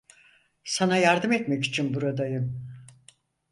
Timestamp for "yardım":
0.97-1.31